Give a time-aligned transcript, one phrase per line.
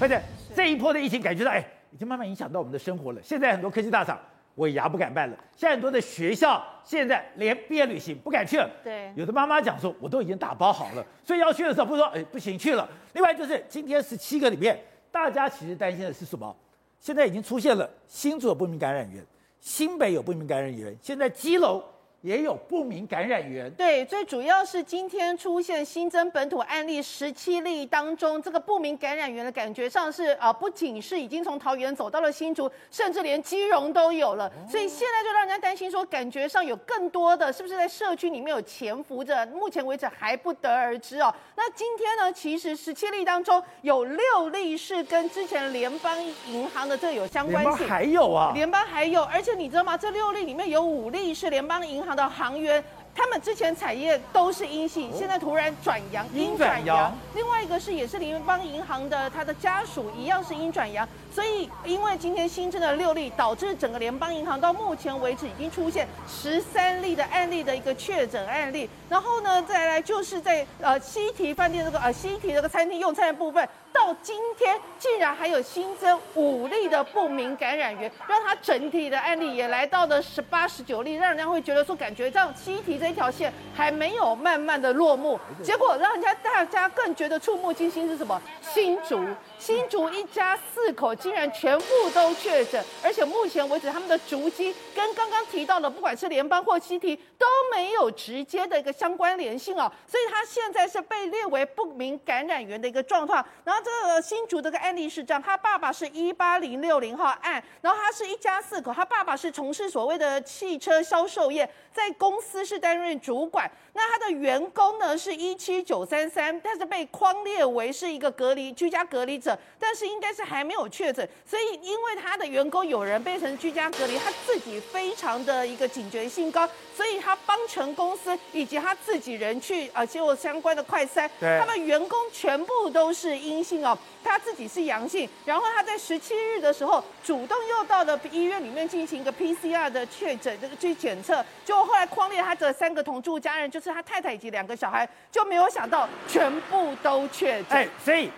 [0.00, 0.20] 而且
[0.54, 3.20] 这一波的疫情感觉到，哎，已经慢慢影响到我们的生活了。
[3.22, 4.18] 现在很多科技大厂
[4.56, 8.70] 尾牙不敢办了，现在很多的学校现在连毕业旅行不敢去了。
[8.84, 12.88] 对，有的妈妈讲说，我都已经打包好了，所以要去的时候不是说，哎，不行去了。
[13.12, 14.78] 另外就是今天十七个里面，
[15.10, 16.54] 大家其实担心的是什么？
[17.00, 19.24] 现在已经出现了新竹有不明感染源，
[19.60, 21.82] 新北有不明感染源，现在基隆。
[22.22, 39.46] 也有不明感染源，对，最主要是今天出现新增本土案例十七例当中，这个不明感染源的感觉上是啊，不仅是已经从桃园走到了新竹，甚至连基隆都有了，所以现在就让人家担心说，感觉上有更多的是不是在社区里面有潜伏着？
[39.46, 41.32] 目前为止还不得而知哦。
[41.54, 46.16] 那今天呢，其实十七例当中有六例是跟之前联邦
[46.48, 49.96] 银行的这个有相关性，联邦还有啊，联邦还有，而且你知道吗？
[49.96, 52.82] 这六例里面有五例是联邦银行的行员，
[53.14, 57.12] 他们之前产业都是阴性，现在突然转阳，阴转阳。
[57.34, 61.06] 另外一个是也是联邦银行的，他的家属一样是阴转阳。
[61.30, 68.88] 所以因为今天新增的六例，导致整个联邦银行到目前为止已经出现十三例的案例的一个确诊案例。
[69.08, 73.68] 然后呢，再来就是在呃西提饭店这个呃西提这个餐厅用餐的部分，
[73.98, 85.38] 到今天竟然还有新增五例的不明感染源，让他整体的案例也来到了十八、十九例，让人家会觉得说，感觉这样西提这一条线还没有慢慢的落幕。
[85.64, 88.40] 结果让人家大家更觉得触目惊心是什么？
[88.62, 89.20] 新竹，
[89.58, 103.44] 新竹一家四口竟然全部都确诊，而且目前为止他们的足迹跟刚刚提到的不管是联邦或西提都没有直接的一个相关联性哦，所以他现在是被列为不明感染源的一个状况。
[103.64, 113.70] 然后这个新竹这个案例是这样，他爸爸是一八零六零号案，然后他是一家四口，他爸爸是从事所谓的汽车销售业，在公司是担任主管。
[113.94, 143.88] 那他的员工呢是一七九三三，但是被框列为是一个隔离居家隔离者，但是应该是还没有确诊，所以因为他的员工有人变成居家隔离，他自己非常的一个警觉性高，所以他帮全公司以及他自己人去呃做相关的快筛，他们员工全部都是阴性哦，他自己是阳性，然后他在十七日的时候主动又到了医院里面进行一个 PCR 的确诊这个去检测，就后来匡列他的三个同住家人就是。
[143.98, 147.66] 他太太以及两个小孩就没有想到全部都确诊。
[147.70, 148.30] 哎，所以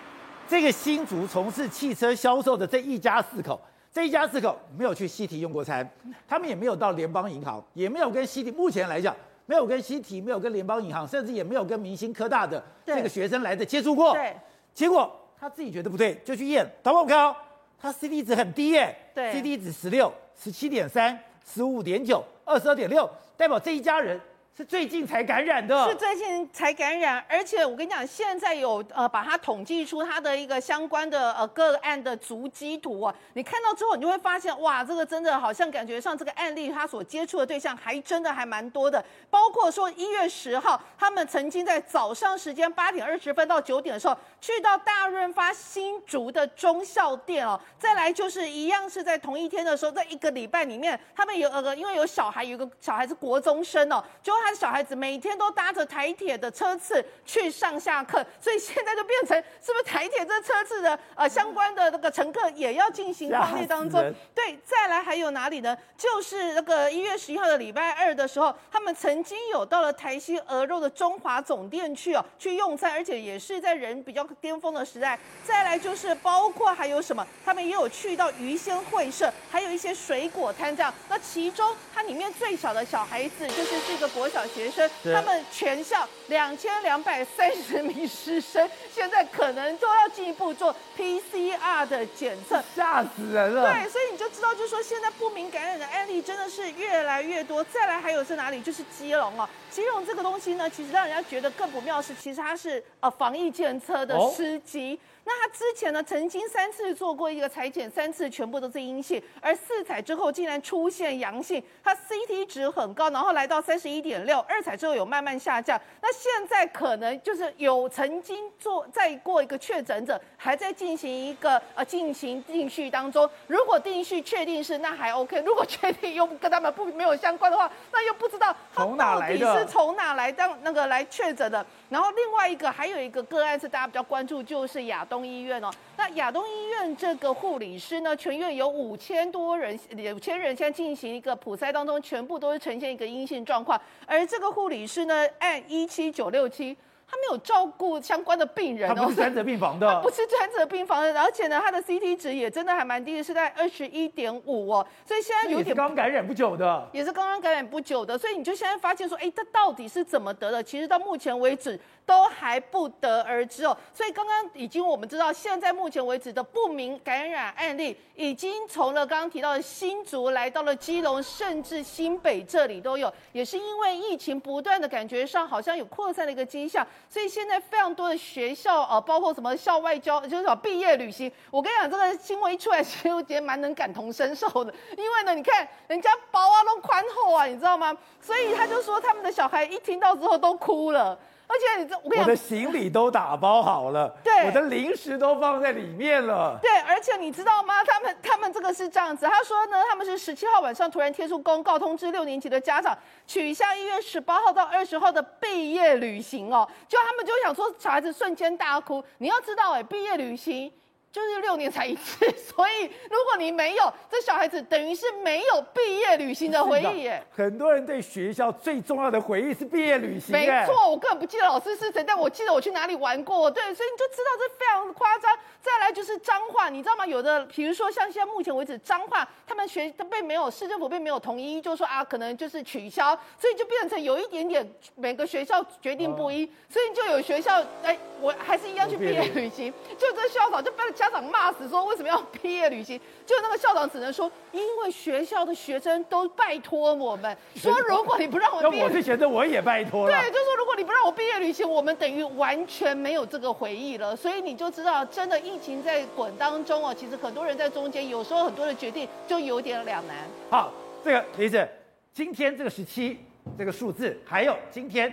[0.48, 3.60] 这个新竹从事汽车销售的这一家四口，
[3.92, 5.86] 这一家四口没有去西提用过餐，
[6.26, 9.14] 他们也没有到联邦银行，也没有跟西提，目前来讲
[9.44, 14.12] 没有跟西提，没有跟联邦银行，甚至也没有跟明星科大的这个学生来的接触过。
[14.14, 14.34] 对，
[14.72, 17.34] 结果他自己觉得不对，就去验，导播我看哦，
[17.80, 21.18] 他 CD 值很低耶，对，CD 值十六、十七点三、
[21.50, 23.08] 十五点九、二十二点六，
[23.38, 24.20] 代表这一家人。
[24.56, 54.50] 是最近才感染的，是最近才感染，而且我跟你讲，现在有呃把它统计出它的一个相关的呃个案的足迹图啊，你看到之后，你就会发现哇，这个真的好像感觉上这个案例他所接触的对象还真的还蛮多的， 包括说一月十号，他们曾经在早上时间八点二十分到九点的时候，去到大润发新竹的忠孝店哦，再来就是一样是在同一天的时候，在一个礼拜里面，他们有呃因为有小孩，有个小孩是国中生哦，就他。
[54.60, 59.34] 小孩子每天都搭着台铁的车次去上下课，所以现在就变成
[59.64, 64.12] 是不是台铁这车次的呃相关的那个乘客也要进行匡列当中？
[64.34, 65.74] 对，再来还有哪里呢？
[65.96, 75.18] 就是那个一月十一号的礼拜二的时候，他们曾经有到了台西鹅肉的中华总店去哦，去用餐，而且也是在人比较巅峰的时代。
[75.46, 80.92] 再来就是包括还有什么，他们也有去到鱼仙会社，还有一些水果摊这样。
[81.08, 84.41] 那其中它里面最小的小孩子就是是一个国小。
[84.50, 93.70] 学生，他们全校两千两百三十名师生，现在可能都要进一步做 PCR 的检测，吓死人了。
[93.70, 97.62] 对，所以你就知道，就是说现在不明感染的案例真的是越来越多。
[97.64, 98.60] 再来还有是哪里？
[98.60, 104.98] 就是基隆哦，基隆这个东西呢，其实让人家觉得更不妙是，其实它是呃防疫检测的司机。
[104.98, 115.80] 哦那他之前呢，曾经三次做过一个裁剪，三次全部都是阴性，而四采之后竟然出现阳性，他 CT 值很高，然后来到三十一点六，二采之后有慢慢下降。
[116.03, 123.30] 那现在可能就是有曾经做再过一个确诊者，还在进行一个呃进行定序当中。
[123.47, 131.65] 如果定序确定是那还 OK，如果确定又跟他们不没有相关的话，那又不知道 他到底是从哪来当那个来确诊的。
[131.88, 135.70] 然后另外一个还有一个个案是大家比较关注，就是亚东医院哦。
[135.96, 139.78] 那亚东医院这个护理师呢，全院有五千多人，
[140.14, 143.80] 五千人现在进行一个普筛当中，全部都是呈现一个阴性状况。
[144.06, 146.76] 而这个护理师呢，按一七九六七，
[147.06, 160.62] 他没有照顾相关的病人哦，他不是专责病房的， 不是专责病房的，而且呢，他的 CT 值也真的还蛮低的，是在二十一点五哦，所以现在有点刚感染不久的，也是刚刚感染不久的，所以你就现在发现说，哎，他到底是怎么得的？
[160.62, 161.78] 其实到目前为止。
[162.10, 187.97] 都还不得而知哦，所以刚刚已经我们知道，现在目前为止的不明感染案例已经从了刚刚提到的新竹来到了基隆，甚至新北这里都有，也是因为疫情不断的感觉上好像有扩散的一个迹象，所以现在非常多的学校啊，包括什么校外交，就是说毕业旅行，我跟你讲这个新闻一出来，其实我觉得蛮能感同身受的，因为呢，你看人家包啊都宽厚啊，你知道吗？
[188.21, 191.16] 所以他就说他们的小孩一听到之后都哭了。
[191.50, 196.56] 而且你这，我跟你讲，我的行李都打包好了，对，我的零食都放在里面了。
[196.62, 197.82] 对，而且你知道吗？
[197.82, 206.68] 他们他们这个是这样子，他说呢，他们是十七号晚上突然贴出公告，通知六年级的家长取消一月十八号到二十号的毕业旅行哦。
[206.86, 209.03] 就他们就想说，小孩子瞬间大哭。
[209.18, 210.72] 你要知道，哎，毕业旅行。
[211.12, 217.22] 就是六年才一次， 所以如果你没有，这小孩子等于是没有毕业旅行的回忆耶。
[217.30, 220.33] 很多人对学校最重要的回忆是毕业旅行。
[220.33, 223.51] 没错，我根本不记得老师是谁，但我记得我去哪里玩过。
[223.51, 225.36] 对，所以你就知道这非常夸张。
[225.60, 227.04] 再来就是脏话，你知道吗？
[227.04, 243.00] 有的，比如说像现在目前为止，脏话他们学他并没有市政府并没有统一，就说啊，可能就是取消，所以就变成有一点点每个学校决定不一，所以就有学校哎，我还是一样去毕业旅行，就这校长就被家长骂死，说为什么要毕业旅行？
[243.24, 250.20] 就那个校长只能说，因为学校的学生都拜托我们说，如果你不让我 毕业，那我是学生，我也拜托了。
[250.20, 254.14] 对，就说如果你不让我毕业旅行，我们等于完全没有这个回忆了。
[254.14, 260.28] 所以你就知道，真的疫情在滚当中哦，其实很多人在中间，有时候很多的决定就有点两难。
[260.50, 260.70] 好，
[261.02, 261.66] 这个李子，
[262.12, 263.18] 今天这个十七
[263.56, 265.11] 这个数字，还有今天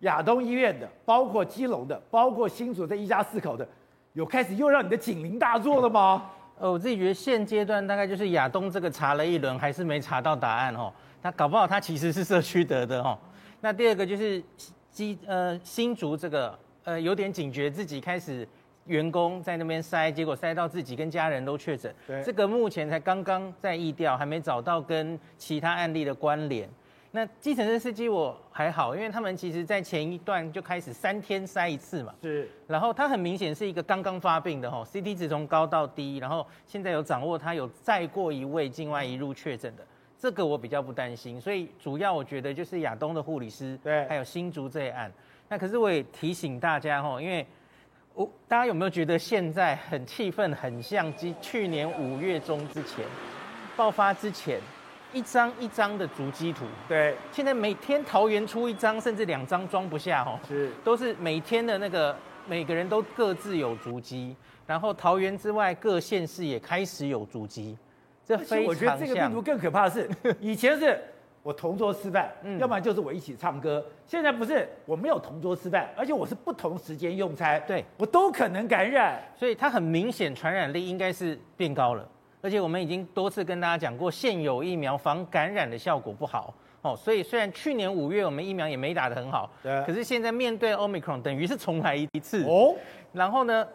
[0.00, 3.66] 亚东医院的，包括基隆的，包括新竹这一家四口的。
[4.14, 6.30] 有开始又让你的警铃大作了吗？
[6.56, 10.92] 呃，我自己觉得现阶段大概就是亚东这个查了一轮，还是没查到答案哦。
[11.20, 13.18] 他搞不好他其实是社区得的哦。
[13.60, 14.40] 那第二个就是
[14.88, 18.46] 基呃新竹这个呃有点警觉，自己开始
[18.86, 21.92] 员工在那边筛，结果筛到自己跟家人都确诊。
[22.06, 26.68] 对，这个目前才刚刚在疫调，还没找到跟其他案例的关联。
[27.16, 39.86] 那计程车司机我还好，因为他们其实在前一段就开始三天筛一次嘛，是，然后他很明显是一个刚刚发病的哈，CT 值从高到低，然后现在有掌握他有再过一位境外一入确诊的，
[40.18, 45.08] 这个我比较不担心，所以主要我觉得就是亚东的护理师，对，还有新竹这一案，
[45.48, 47.46] 那可是我也提醒大家哈，因为
[48.12, 53.04] 我大家有没有觉得现在很气愤，很像去去年五月中之前
[53.76, 54.58] 爆发之前。
[55.14, 62.14] 一张一张的足迹图，对，现在每天桃园出一张，甚至两张装不下哦，是，都是每天的那个，
[62.46, 64.34] 每个人都各自有足迹，
[64.66, 67.78] 然后桃园之外各县市也开始有足迹，
[68.26, 68.64] 这非常像。
[68.66, 71.00] 我觉得这个病毒更可怕的是， 以前是
[71.44, 82.08] 我同桌吃饭，嗯，要不然就是我一起唱歌，现在不是，我没有同桌吃饭，而且我是不同时间用餐，对，我都可能感染，所以它很明显传染力应该是变高了。
[82.44, 86.52] 而且我们已经多次跟大家讲过，现有疫苗防感染的效果不好。
[86.82, 92.44] 哦，所以虽然去年五月我们疫苗也没打得很好，对，可是现在面对 Omicron 等于是重来一次。
[92.44, 92.76] 哦。
[93.14, 93.66] 然后呢，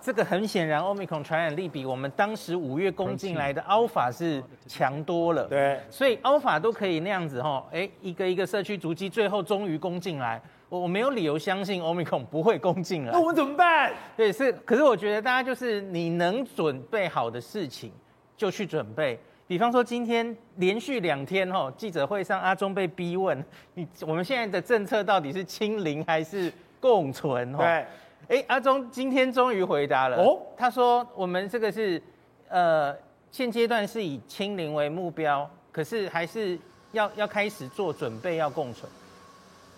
[0.00, 10.40] 这个很显然 Omicron 传染力比我们当时五月攻进来的 Alpha 是强多了，对，所以 Alpha 都可以那样子哈，哎，一个一个社区足迹，最后终于攻进来。
[10.68, 13.12] 我我没有理由相信 Omicron 不会攻进来。
[13.12, 13.90] 那我们怎么办？
[14.16, 17.90] 对，是，可是我觉得大家就是你能准备好的事情
[18.36, 19.18] 就去准备。
[19.46, 27.50] 比方说今天连续两天哈记者会上，阿中被逼问，你我们现在的政策到底是清零还是共存？
[27.56, 27.86] 对，
[28.28, 30.16] 哎，阿忠今天终于回答了。
[30.18, 32.00] 哦，他说我们这个是
[32.48, 32.94] 呃
[33.30, 36.58] 现阶段是以清零为目标，可是还是
[36.92, 38.90] 要要开始做准备，要共存。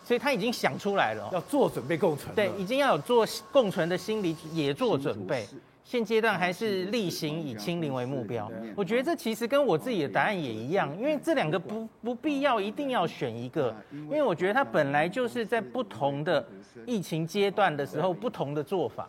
[0.05, 2.35] 所以他已经想出来了，要做准备共存。
[2.35, 5.47] 对，已经要有做共存的心理，也做准备。
[5.91, 8.49] 现阶段还是例行以清零为目标。
[8.77, 16.47] 我觉得这其实跟我自己的答案也一样，因为这两个不不必要一定要选一个，因为我觉得它本来就是在不同的
[16.87, 19.09] 疫情阶段的时候不同的做法。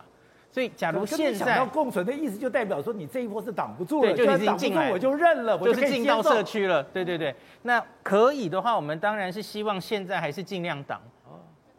[0.50, 6.82] 所以，假如现在要共存的意思，就代表说你这一波是挡不住了，就已经进来，我就认了，我就是进到社区了。
[6.82, 11.00] 对对对，那可以的话，我们当然是希望现在还是尽量挡，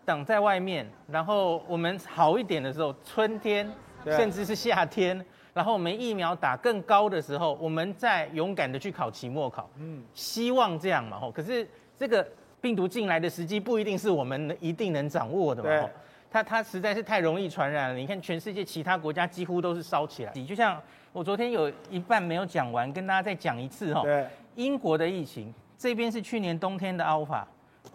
[0.05, 0.89] 挡在外面。
[1.11, 3.69] 然后我们好一点的时候，春天
[4.05, 9.69] 甚至是夏天，然后我们疫苗打更高的时候，我们再勇敢的去考期末考。
[9.77, 11.19] 嗯，希望这样嘛。
[11.19, 11.67] 吼，可是
[11.97, 12.27] 这个
[12.59, 15.89] 病毒进来的时机不一定是我们一定能掌握的嘛。
[16.31, 17.95] 它它实在是太容易传染了。
[17.95, 20.31] 你看全世界其他国家几乎都是烧起来。
[20.33, 20.81] 你就像
[21.11, 24.01] 我昨天有一半没有讲完，跟大家再讲一次哦。
[24.03, 24.27] 对。
[24.55, 27.43] 英国的疫情这边是去年冬天的 Alpha，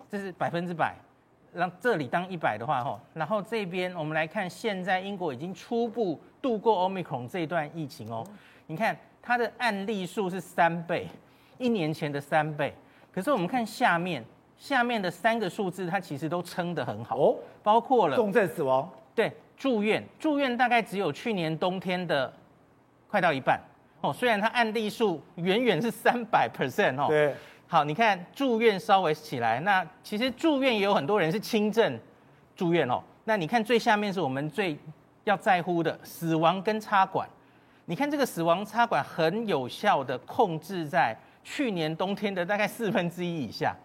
[0.09, 0.95] 这是百分之百。
[1.53, 8.25] 让这里当一百的话吼，然后这边我们来看，现在英国已经初步度过 Omicron 这一段疫情哦。
[8.67, 11.09] 你看它的案例数是三倍，
[11.59, 12.75] 一年前的三倍。
[13.13, 14.25] 可是我们看下面。
[14.61, 22.33] 下面的三个数字，它其实都撑得很好哦，包括了重症死亡，对，住院，住院大概只有去年冬天的
[23.07, 23.61] 快到一半
[24.01, 24.13] 哦。
[24.13, 27.33] 虽然它案例数远远是三百 percent 哦，对，
[27.71, 32.01] 好，你看住院稍微起来，那其实住院也有很多人是轻症
[32.57, 32.99] 住院哦。
[33.25, 34.75] 那你看最下面是我们最
[35.25, 37.29] 要在乎的死亡跟插管，
[37.85, 43.77] 你看这个死亡插管很有效的控制在去年冬天的大概四分之一以下。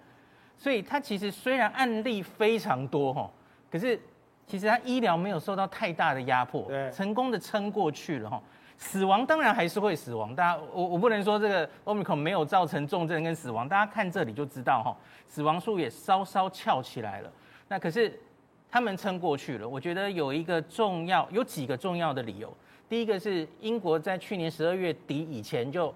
[0.58, 3.30] 所以它其实虽然案例非常多哈，
[3.70, 4.00] 可是
[4.48, 8.42] 其实它医疗没有受到太大的压迫，成功的撑过去了哈。
[8.77, 14.96] 死亡当然还是会死亡，大家我我不能说这个 Omicron 没有造成重症跟死亡，大家看这里就知道哈，
[15.27, 17.32] 死亡数也稍稍翘起来了。
[17.68, 18.20] 那可是
[18.70, 22.56] 他们撑过去了，我觉得有一个重要，有几个重要的理由。
[22.89, 25.94] 第一个是英国在去年十二月底以前就。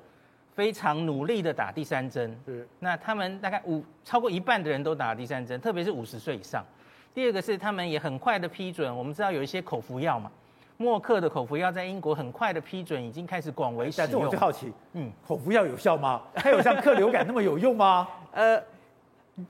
[0.57, 2.67] 非常努力的打第三针，是。
[2.79, 6.65] 那他们大概五超过一半的人都打了第三针，特别是五十岁以上。
[7.13, 10.31] 第二个是他们也很快的批准，我们知道有一些口服药嘛，
[10.77, 14.07] 默克的口服药在英国很快的批准，已经开始广为使用。
[14.07, 16.22] 但是我最好奇，嗯，口服药有效吗？
[16.36, 18.07] 它有像克流感那么有用吗？
[18.31, 18.62] 呃，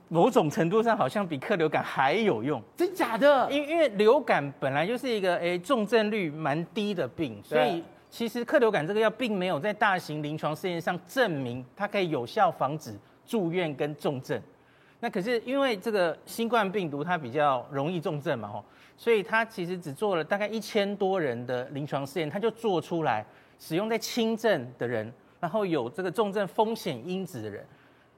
[0.08, 3.50] 某种程度上好像比克流感还有用，真假的？
[3.50, 7.82] 因因为流感本来就是一个诶、欸、重症率蛮低的病，所以。
[8.10, 14.40] 其实克流感这个药并没有在大型临床试验上证明它可以有效防止住院跟重症。
[15.00, 18.64] 那可是因为这个新冠病毒它比较容易重症嘛吼，
[18.96, 23.24] 所以它其实只做了大概一千多人的临床试验，它就做出来
[23.60, 27.64] 使用在轻症的人，然后有这个重症风险因子的人，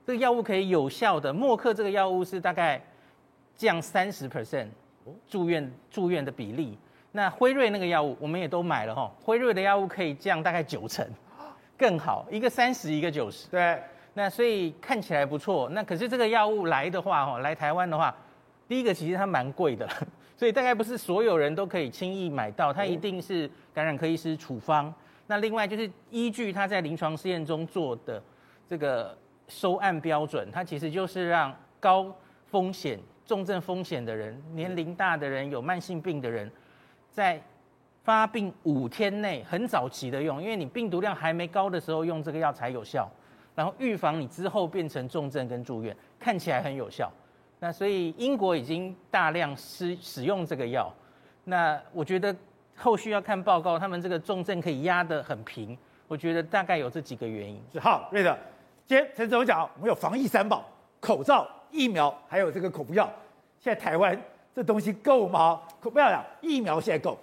[0.07, 1.33] 这个药物可以有效的。
[1.33, 2.83] 默克这个药物是大概
[3.55, 4.69] 降三十 percent
[5.29, 6.79] 住院住院的比例。
[7.13, 11.07] 那辉瑞那个药物我们也都买了哈，辉瑞的药物可以降大概九成，
[11.77, 13.49] 更好，一个三十，一个九十。
[13.49, 13.83] 对，
[14.15, 15.69] 那所以看起来不错。
[15.71, 18.15] 那可是这个药物来的话哈，来台湾的话，
[18.69, 19.89] 第一个其实它蛮贵的，
[20.37, 24.93] 所以大概不是所有人都可以轻易买到，它一定是感染科医师处方。
[25.27, 28.21] 那另外就是依据他在临床试验中做的
[28.69, 32.13] 这个收案标准，它其实就是让高
[32.47, 36.51] 风险、重症风险的人、年龄大的人、有慢性病的人。
[37.13, 37.41] 在
[38.03, 43.09] 发病五天内很早期的用，因为你病毒量还没高的时候用这个药才有效，
[43.61, 47.13] 然后预防你之后变成重症跟住院，看起来很有效。
[47.59, 50.91] 那所以英国已经大量使使用这个药，
[51.45, 52.35] 那我觉得
[52.75, 55.77] 后续要看报告，他们这个重症可以压得很平，
[56.09, 57.63] 我觉得大概有这几个原因。
[57.71, 58.35] 是好，瑞德，
[58.87, 60.65] 今天陈总讲，我们有防疫三宝：
[60.99, 63.07] 口罩、疫苗，还有这个口服药。
[63.59, 64.19] 现在台湾。
[64.53, 65.63] 这东西够吗？
[65.81, 67.17] 可不要讲，疫苗现在够，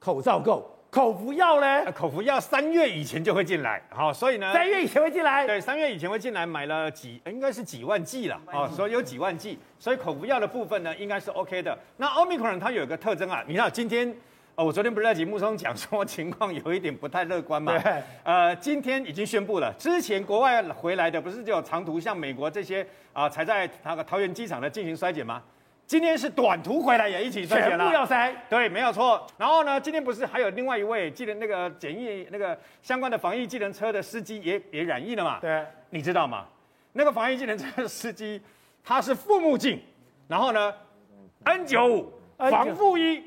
[0.00, 1.90] 口罩够，口服药呢？
[1.92, 5.46] 口服药三月以前就会进来，好，所以呢，三月以前会进来。
[5.46, 11.78] 对，三月以前会进来，买了几，应该是几万剂了，哦，所以有几万剂，所以口服药的部分呢，应该是 OK 的。
[11.96, 14.06] 那 Omicron 它有一个特征啊，你知道今天，
[14.54, 17.72] 哦，我昨天不是在节目中讲说情况有一点不太乐观嘛？
[17.78, 18.02] 对。
[18.22, 25.42] 呃，今天已经宣布了，之前国外回来的不是就有长途，像美国这些啊，才在那个桃园机场呢进行筛检吗？
[25.92, 29.26] 今天是短途回来也一起筛选了，全部要筛，对，没有错。
[29.36, 35.38] 然后呢，今天不是还有另外一位记得那个检疫那个相关的防疫技能车的司机也也染疫了嘛？
[35.38, 36.46] 对，你知道吗？
[36.94, 38.40] 那个防疫技能车的司机
[38.82, 39.82] 他是护目镜，
[40.28, 40.72] 然后呢
[41.44, 42.06] ，N95
[42.38, 43.24] 防护衣、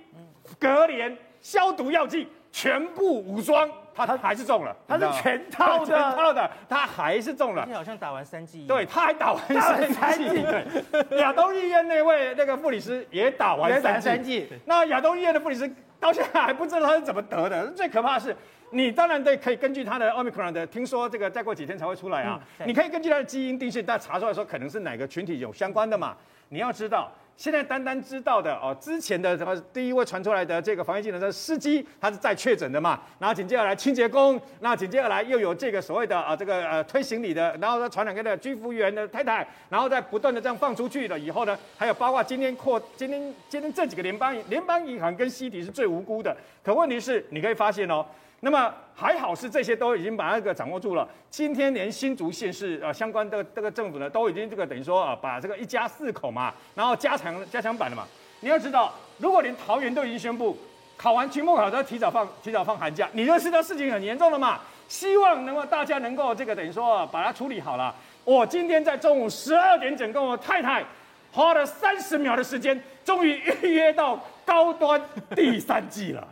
[0.57, 3.69] 隔帘、消毒药剂全部武装。
[3.93, 7.65] 他他还是中了，他是全套的，全套的，他还是中了。
[7.65, 10.27] 你好像打完三剂，对，他还打完三剂。
[10.29, 14.49] 对，亚东医院那位那个护理师也打完三剂。
[14.65, 17.71] 那亚东医院的护理师到现在还不知道他是怎么得的。
[17.71, 18.35] 最可怕的是，
[18.71, 22.37] 你当然得可以根据他的奥密克戎的，听说这个再过几天才会出来啊。
[22.65, 26.15] 你可以根据他的基因定序，但查出来说可能是哪个群体有相关的嘛。
[26.49, 27.09] 你要知道。
[27.37, 48.05] 现在单单知道的哦，之前的什么第一位传出来的这个防疫技能的司机，他是再确诊的嘛，然后紧接着来清洁工，那紧接着来又有这个所谓的啊这个呃推行李的，然后再传染给的居服员的太太，然后再不断的这样放出去了以后呢，还有包括今天扩今天今天这几个联邦联邦银行跟西迪是最无辜的，可问题是你可以发现哦。
[48.45, 51.09] 那么还好是这些都已经把那个掌握住了。
[51.31, 58.05] 今天连新竹县市啊相关的这个政府呢，都已经这个等于说啊，把这个一家四口嘛，然后加强加强版了嘛。
[58.41, 60.55] 你要知道，如果连桃园都已经宣布
[60.95, 64.59] 考完期末考都要提早放提早放寒假，你就知道事情很严重了嘛。
[64.87, 67.95] 希望能够大家能够这个等于说把它处理好了。
[68.23, 70.85] 我今天在中午十二点整跟我太太
[71.31, 75.01] 花了三十秒的时间，终于预约到高端
[75.35, 76.27] 第三季了。